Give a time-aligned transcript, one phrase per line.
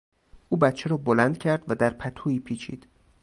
[0.49, 2.87] او بچه را بلند کرد و در پتویی پیچید.